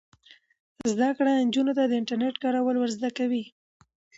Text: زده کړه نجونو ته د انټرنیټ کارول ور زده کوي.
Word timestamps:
زده 0.91 1.09
کړه 1.17 1.31
نجونو 1.47 1.71
ته 1.77 1.83
د 1.85 1.91
انټرنیټ 1.99 2.35
کارول 2.43 2.75
ور 2.77 2.89
زده 2.97 3.09
کوي. 3.17 3.43